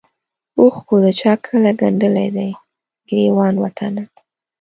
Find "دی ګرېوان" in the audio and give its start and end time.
2.35-3.55